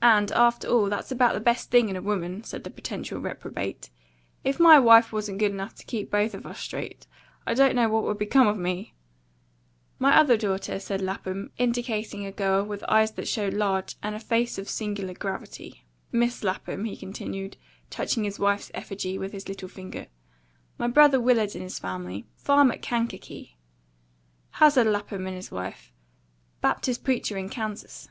[0.00, 3.90] "And, after all, that's about the best thing in a woman," said the potential reprobate.
[4.44, 7.08] "If my wife wasn't good enough to keep both of us straight,
[7.44, 8.94] I don't know what would become of me."
[9.98, 14.20] "My other daughter," said Lapham, indicating a girl with eyes that showed large, and a
[14.20, 15.84] face of singular gravity.
[16.12, 17.56] "Mis' Lapham," he continued,
[17.90, 20.06] touching his wife's effigy with his little finger.
[20.78, 23.56] "My brother Willard and his family farm at Kankakee.
[24.60, 25.92] Hazard Lapham and his wife
[26.60, 28.08] Baptist preacher in Kansas.